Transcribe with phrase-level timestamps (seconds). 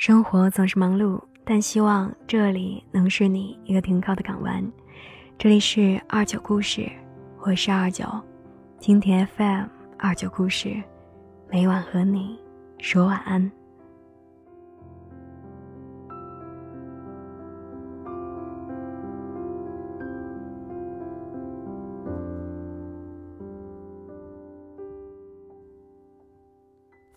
[0.00, 4.64] 生活总是忙碌，但希望这里能是你一个停靠的港湾。
[5.36, 6.90] 这里是二九故事，
[7.40, 8.06] 我是二九，
[8.78, 9.66] 今天 FM
[9.98, 10.82] 二九故事，
[11.50, 12.40] 每晚和你
[12.78, 13.52] 说晚安。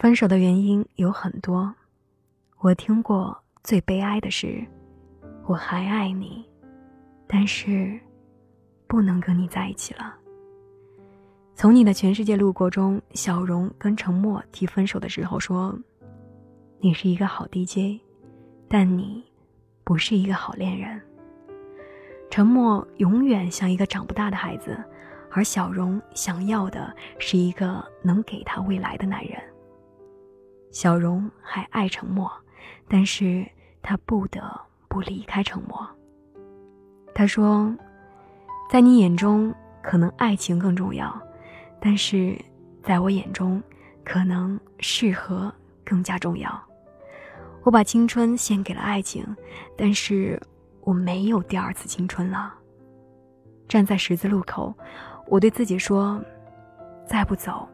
[0.00, 1.72] 分手的原因有很多。
[2.62, 4.64] 我听过最悲哀的是，
[5.48, 6.48] 我还爱你，
[7.26, 7.98] 但是
[8.86, 10.14] 不能跟你在一起了。
[11.56, 15.76] 从你的全世界路过中，小荣跟陈默提分手的时候说
[16.78, 18.00] ：“你是一个好 DJ，
[18.68, 19.24] 但你
[19.82, 21.02] 不是一个好恋人。”
[22.30, 24.80] 陈默永远像一个长不大的孩子，
[25.32, 29.36] 而小荣想要的是一个能给他未来的男人。
[30.70, 32.30] 小荣还爱陈默。
[32.88, 33.46] 但是
[33.82, 34.42] 他不得
[34.88, 35.88] 不离开沉默。
[37.14, 37.74] 他说
[38.70, 41.14] ：“在你眼中，可能爱情更重要，
[41.78, 42.38] 但是
[42.82, 43.62] 在我眼中，
[44.04, 45.52] 可能适合
[45.84, 46.62] 更加重要。
[47.64, 49.24] 我把青春献给了爱情，
[49.76, 50.40] 但是
[50.80, 52.54] 我没有第二次青春了。
[53.68, 54.74] 站在十字路口，
[55.26, 56.18] 我对自己说：
[57.06, 57.68] 再不走，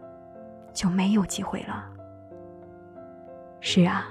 [0.74, 1.88] 就没有机会了。
[3.60, 4.08] 是啊。”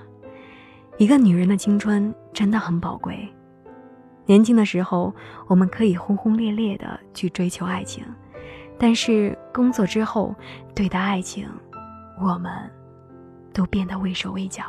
[0.97, 3.27] 一个女人的青春真的很宝贵。
[4.25, 5.13] 年轻的时候，
[5.47, 8.03] 我们可以轰轰烈烈的去追求爱情，
[8.79, 10.35] 但是工作之后，
[10.73, 11.47] 对待爱情，
[12.19, 12.51] 我们
[13.53, 14.63] 都变得畏手畏脚。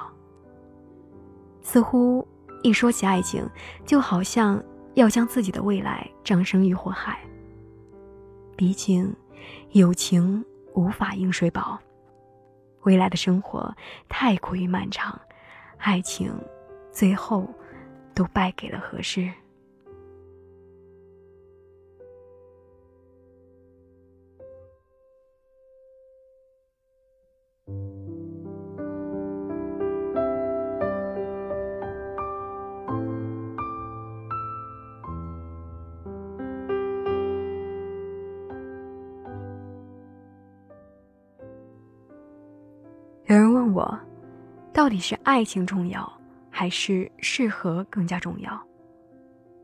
[1.62, 2.26] 似乎
[2.62, 3.48] 一说起爱情，
[3.86, 4.62] 就好像
[4.94, 7.18] 要将自己的未来葬身于火海。
[8.54, 9.12] 毕竟，
[9.72, 10.44] 友情
[10.74, 11.78] 无法饮水饱，
[12.82, 13.74] 未来的生活
[14.08, 15.18] 太过于漫长。
[15.78, 16.32] 爱情，
[16.92, 17.48] 最后
[18.14, 19.30] 都败给了合适。
[43.26, 44.07] 有人问我。
[44.78, 46.08] 到底是爱情重要，
[46.48, 48.64] 还是适合更加重要？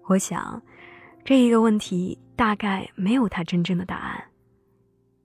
[0.08, 0.60] 我想，
[1.24, 4.24] 这一个问题大概没有它真正的答案，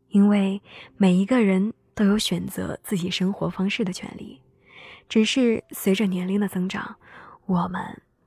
[0.10, 0.62] 因为
[0.96, 4.40] 每一个人都有选择自己生活方式的权利。
[5.08, 6.96] 只是随着年龄的增长，
[7.48, 7.82] 我们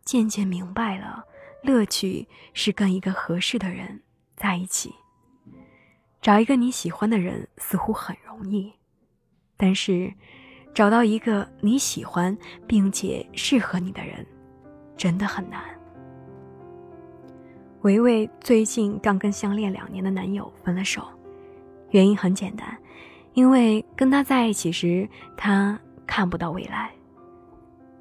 [0.04, 1.22] 渐渐明白了，
[1.62, 4.02] 乐趣是跟一个合适的人
[4.36, 4.92] 在一起。
[6.20, 8.72] 找一个你喜欢的人似乎很容易，
[9.56, 10.12] 但是。
[10.74, 14.26] 找到一个你喜欢并且适合你的人，
[14.96, 15.62] 真的很难。
[17.82, 21.02] 维维最近刚跟相恋两年的男友分了手，
[21.90, 22.74] 原因很简单，
[23.34, 25.06] 因为跟他在一起时，
[25.36, 26.90] 他看不到未来。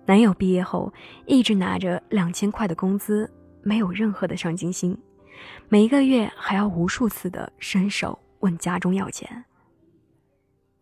[0.06, 0.94] 男友毕业后
[1.26, 3.30] 一直拿着两千块的工资，
[3.64, 4.98] 没有任何的上进心，
[5.68, 9.44] 每一个月还要无数次的伸手问家中要钱。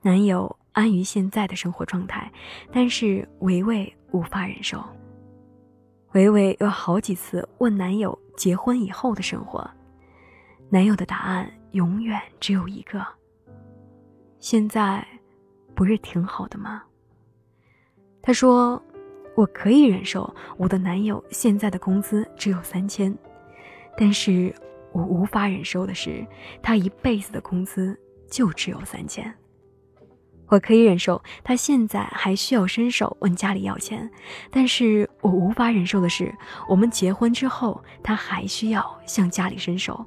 [0.01, 0.59] 男友。
[0.79, 2.31] 安于现在的生活状态，
[2.72, 4.81] 但是维维无法忍受。
[6.13, 9.69] 维维有好几次问男友结婚以后的生活，
[10.69, 13.06] 男友的答案永远只有一个：
[14.39, 15.06] 现在
[15.75, 16.81] 不是挺好的吗？
[18.22, 18.81] 他说
[19.35, 23.13] ：“我可以忍受我的男友现在的工资只有三千，
[23.97, 24.56] 但是
[24.94, 26.25] 我无法忍受的是
[26.63, 29.29] 他一辈子的工资就只有三千。”
[30.50, 34.10] 我可以忍受他现在还需要伸手问家里要钱，
[34.50, 36.34] 但是我无法忍受的是，
[36.68, 40.04] 我们结婚之后他还需要向家里伸手。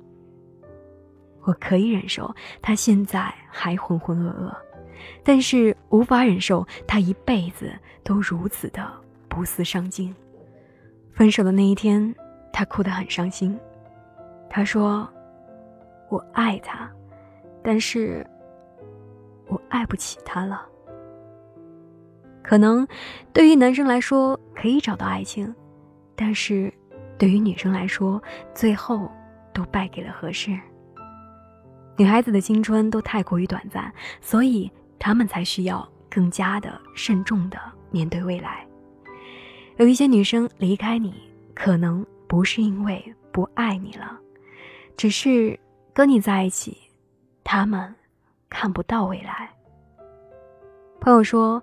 [1.45, 4.53] 我可以忍受他现在还浑浑噩噩，
[5.23, 7.73] 但是无法忍受他一辈子
[8.03, 8.93] 都如此的
[9.29, 10.15] 不思上进。
[11.13, 12.15] 分手的那一天，
[12.53, 13.59] 他哭得很伤心。
[14.51, 15.09] 他说
[16.11, 16.91] ：“我爱他，
[17.63, 18.27] 但是……”
[19.53, 20.67] 我爱不起他了。
[22.43, 22.87] 可能
[23.33, 25.55] 对于男生来说可以找到爱情，
[26.17, 26.73] 但是
[27.19, 28.21] 对于女生来说，
[28.55, 29.11] 最后
[29.53, 30.59] 都败给了合适。
[31.99, 37.59] 女孩子的青春都太过于短暂，所以她们才需要更加的慎重的
[37.91, 38.67] 面对未来。
[39.77, 41.15] 有一些女生离开你，
[41.55, 44.19] 可能不是因为不爱你了，
[44.97, 45.59] 只是
[45.93, 46.77] 跟你在一起，
[47.45, 47.95] 她们。
[48.53, 49.51] 看不到未来。
[51.01, 51.61] 朋友说，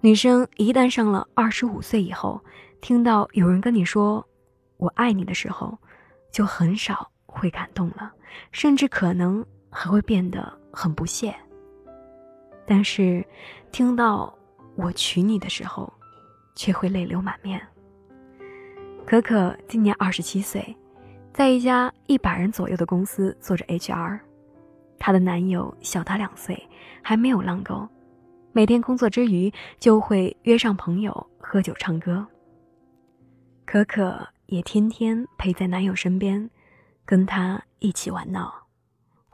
[0.00, 2.40] 女生一旦上了二十五岁以后，
[2.80, 4.24] 听到有人跟你说
[4.78, 5.76] “我爱你”的时候，
[6.30, 8.12] 就很少会感动了，
[8.52, 11.34] 甚至可能还会变得很不屑。
[12.64, 13.26] 但是，
[13.72, 14.32] 听到
[14.76, 15.92] “我娶你”的时候，
[16.54, 17.60] 却会泪流满面。
[19.04, 20.74] 可可今年二十七岁，
[21.34, 24.20] 在一家一百人左右的公司做着 HR，
[25.00, 26.68] 她的男友小她两岁，
[27.02, 27.88] 还没有浪够。
[28.52, 32.24] 每天工作之余，就会约上朋友喝酒唱歌。
[33.64, 36.50] 可可也天天陪在男友身边，
[37.04, 38.52] 跟他一起玩闹。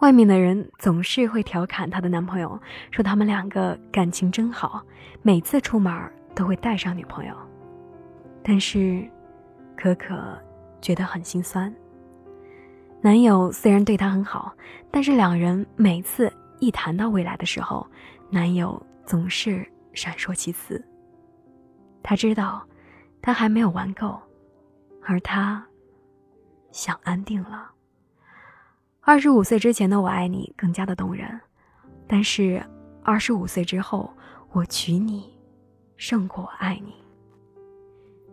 [0.01, 2.61] 外面的人总是会调侃她的男朋友，
[2.91, 4.83] 说他们两个感情真好，
[5.23, 7.35] 每次出门都会带上女朋友。
[8.43, 9.03] 但是，
[9.75, 10.39] 可可
[10.83, 11.75] 觉得很心酸。
[13.07, 14.53] 男友虽然对她很好，
[14.91, 17.87] 但是两人每次一谈到未来的时候，
[18.31, 18.85] 男友。
[19.05, 20.85] 总是闪烁其词。
[22.03, 22.67] 他知道，
[23.23, 24.21] 他还没有玩够，
[25.01, 25.65] 而他
[26.73, 27.71] 想安定了。
[29.01, 31.41] 二十五岁之前的我爱你更加的动人，
[32.09, 32.61] 但是
[33.05, 34.13] 二十五岁之后，
[34.51, 35.33] 我娶你
[35.97, 36.93] 胜过我爱你。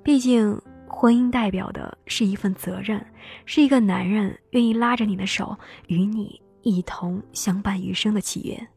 [0.01, 0.59] 毕竟，
[0.95, 3.03] 婚姻代表的是一份责任，
[3.45, 5.57] 是一个男人愿意拉着你的手，
[5.87, 8.67] 与你一同相伴余生的契约。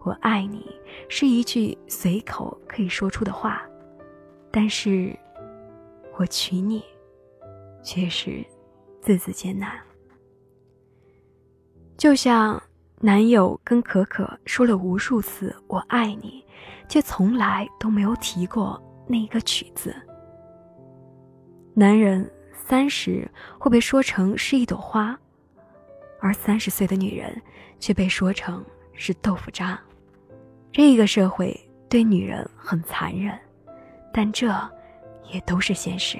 [0.00, 0.70] 我爱你
[1.08, 3.62] 是一句随口可以说出的话，
[4.52, 5.18] 但是，
[6.18, 6.84] 我娶你，
[7.82, 8.44] 却是
[9.00, 9.72] 字字艰难。
[11.96, 12.62] 就像
[13.00, 16.44] 男友跟可可说了无数次“我爱你”，
[16.88, 19.96] 却从来都没有提过那一个“娶”字。
[21.76, 23.28] 男人三十
[23.58, 25.18] 会被说成是一朵花，
[26.20, 27.42] 而三十岁的女人
[27.80, 29.76] 却被说成是豆腐渣。
[30.70, 33.36] 这个社会对女人很残忍，
[34.12, 34.46] 但这
[35.32, 36.16] 也都是现实。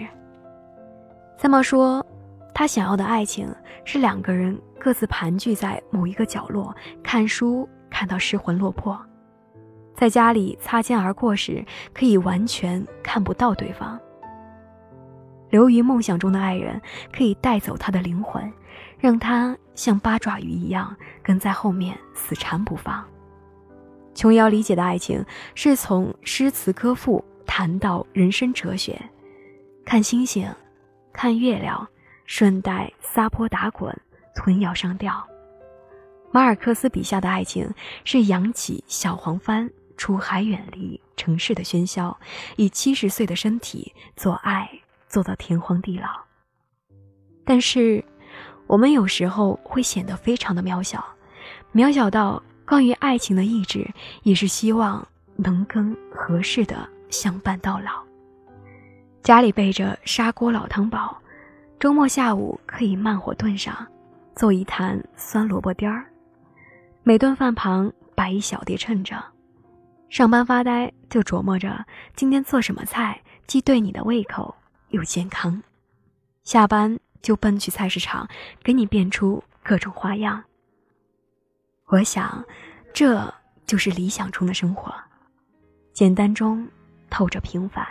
[1.38, 2.04] 三毛说，
[2.52, 3.48] 他想要的爱情
[3.84, 9.00] 是两个人各自盘踞在某一个角落看书，看到失魂落魄，
[9.94, 14.00] 在家里擦肩而过时可以完全看不到对方。
[15.54, 18.52] 流于梦想中的爱人可以带走他的灵魂，
[18.98, 23.06] 让他像八爪鱼一样跟在后面死缠不放。
[24.16, 25.24] 琼瑶理解的爱情，
[25.54, 29.00] 是从诗词歌赋谈到人生哲学，
[29.84, 30.52] 看星星，
[31.12, 31.86] 看月亮，
[32.26, 33.96] 顺带撒泼打滚，
[34.34, 35.24] 吞药上吊。
[36.32, 37.72] 马尔克斯笔下的爱情，
[38.02, 42.18] 是扬起小黄帆，出海远离城市的喧嚣，
[42.56, 44.68] 以七十岁的身体做爱，
[45.14, 46.08] 做到天荒地老。
[47.44, 48.04] 但是，
[48.66, 51.04] 我们有时候会显得非常的渺小，
[51.72, 52.42] 渺小到。
[52.66, 53.86] 关于爱情的意志，
[54.22, 55.06] 也是希望
[55.36, 58.02] 能跟合适的相伴到老。
[59.22, 61.14] 家里备着砂锅老汤煲，
[61.78, 63.86] 周末下午可以慢火炖上，
[64.34, 66.06] 做一坛酸萝卜丁儿。
[67.02, 69.22] 每顿饭旁摆一小碟趁着。
[70.08, 71.84] 上班发呆就琢磨着
[72.16, 74.54] 今天做什么菜，既对你的胃口
[74.94, 75.62] 又健康。
[76.44, 78.28] 下班就奔去菜市场，
[78.62, 80.42] 给你变出各种花样。
[81.86, 82.44] 我想，
[82.92, 83.32] 这
[83.66, 84.94] 就是理想中的生活，
[85.92, 86.66] 简单中
[87.10, 87.86] 透着平凡。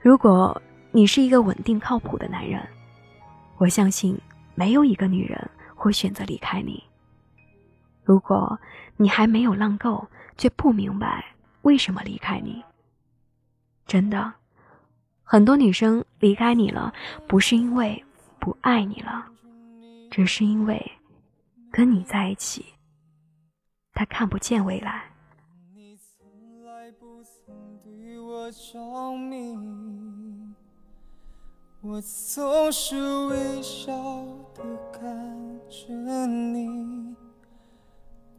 [0.00, 0.60] 如果
[0.90, 2.60] 你是一个稳定靠谱的男人，
[3.56, 4.18] 我相信
[4.54, 6.82] 没有一个女人会选择离开你。
[8.04, 8.58] 如果
[8.96, 11.24] 你还没有浪够，却不明白
[11.62, 12.62] 为什么离开你，
[13.86, 14.34] 真的，
[15.22, 16.92] 很多女生离开你了，
[17.26, 18.04] 不是因为
[18.38, 19.26] 不爱你了，
[20.10, 20.92] 只是因为。
[21.74, 22.66] 跟你在一起，
[23.94, 25.04] 他看不见未来。
[25.74, 29.56] 你从来不曾对我着迷，
[31.80, 32.94] 我总是
[33.28, 33.90] 微笑
[34.54, 34.62] 的
[34.92, 35.02] 看
[35.70, 37.16] 着你，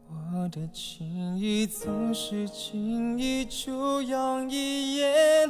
[0.07, 5.49] 我的情意总是轻易就洋溢眼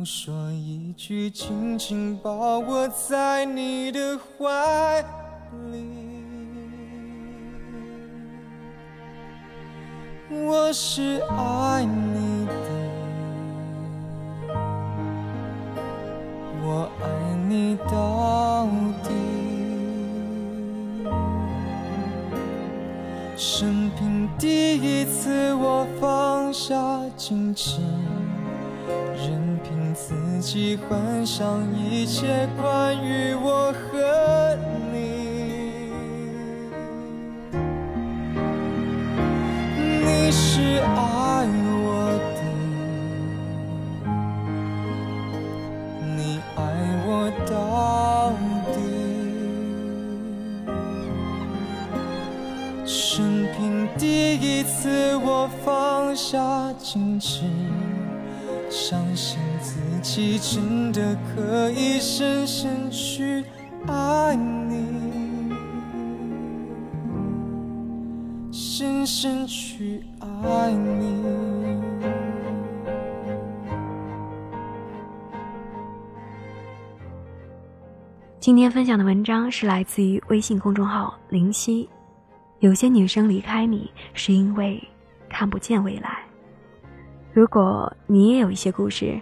[0.00, 5.04] 不说一句紧紧抱我在你的怀
[5.70, 5.84] 里
[10.30, 12.52] 我是爱你的
[16.62, 18.66] 我爱你到
[19.04, 19.10] 底。
[23.36, 26.74] 生平第一次我放下
[27.18, 27.82] 矜持
[29.14, 34.56] 任凭自己幻想一切关于我和
[34.90, 34.98] 你。
[40.02, 41.46] 你是爱
[41.84, 41.86] 我
[42.34, 42.40] 的，
[46.16, 46.58] 你爱
[47.06, 48.32] 我到
[48.72, 48.78] 底。
[52.86, 56.38] 生平第一次，我放下
[56.82, 57.44] 矜持，
[58.70, 59.38] 相信
[60.02, 63.44] 自己真的可以深深去
[63.86, 65.52] 爱你，
[68.50, 71.22] 深深去爱你。
[78.38, 81.86] 今天分享的文章是来自于微信公众号“灵犀”。
[82.60, 84.82] 有些女生离开你，是因为
[85.28, 86.24] 看不见未来。
[87.34, 89.20] 如果你也有一些故事，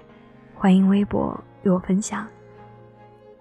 [0.60, 2.26] 欢迎微博与我分享。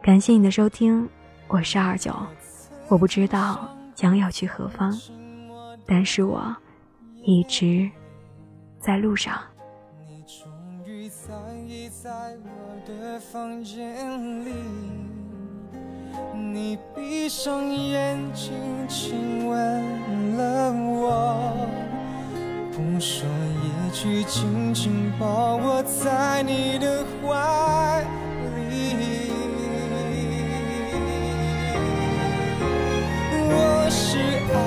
[0.04, 1.10] 感谢你的收听，
[1.48, 2.14] 我是二九。
[2.88, 4.96] 我不知道将要去何方，
[5.88, 6.56] 但是我
[7.24, 7.90] 一直
[8.80, 9.42] 在路上。
[10.08, 10.48] 你终
[10.86, 11.36] 于散
[11.68, 14.54] 依在我的房间里，
[16.36, 18.54] 你闭上眼睛
[18.88, 19.58] 亲吻
[20.38, 21.52] 了我，
[22.78, 23.28] 不说
[23.64, 28.06] 一句，紧紧抱我在你的怀
[28.56, 29.32] 里。
[33.50, 34.20] 我是
[34.54, 34.58] 爱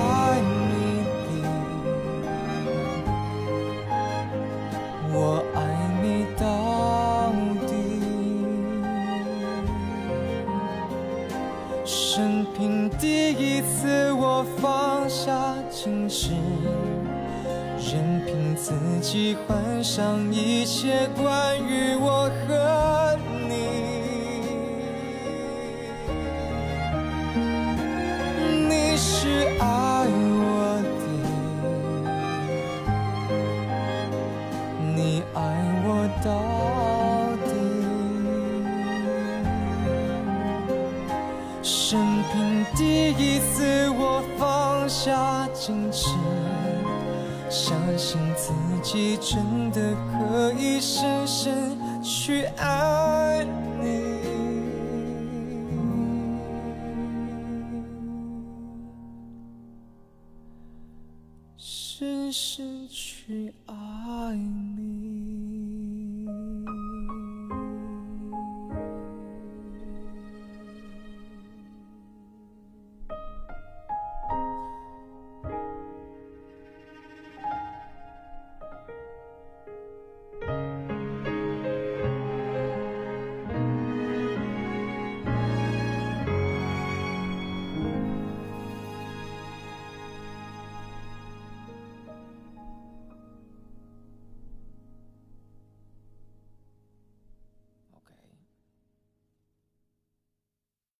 [49.40, 53.42] 真的可以深深去爱
[53.80, 54.09] 你，